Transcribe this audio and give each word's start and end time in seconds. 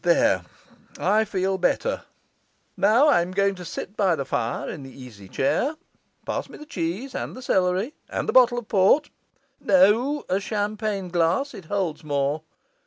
There, 0.03 0.45
I 0.97 1.25
feel 1.25 1.59
better. 1.59 2.05
Now 2.75 3.09
I'm 3.09 3.29
going 3.31 3.53
to 3.53 3.63
sit 3.63 3.95
by 3.95 4.15
the 4.15 4.25
fire 4.25 4.67
in 4.67 4.81
the 4.81 4.89
easy 4.89 5.27
chair; 5.29 5.75
pass 6.25 6.49
me 6.49 6.57
the 6.57 6.65
cheese, 6.65 7.13
and 7.13 7.35
the 7.35 7.41
celery, 7.43 7.93
and 8.09 8.27
the 8.27 8.33
bottle 8.33 8.57
of 8.57 8.67
port 8.67 9.11
no, 9.59 10.25
a 10.27 10.39
champagne 10.39 11.09
glass, 11.09 11.53
it 11.53 11.65
holds 11.65 12.03
more. 12.03 12.41